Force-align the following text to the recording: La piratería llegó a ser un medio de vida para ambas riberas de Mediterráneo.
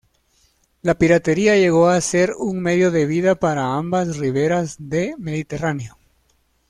La 0.81 0.95
piratería 0.95 1.55
llegó 1.57 1.87
a 1.89 2.01
ser 2.01 2.31
un 2.35 2.59
medio 2.59 2.89
de 2.89 3.05
vida 3.05 3.35
para 3.35 3.75
ambas 3.77 4.17
riberas 4.17 4.77
de 4.79 5.13
Mediterráneo. 5.19 5.95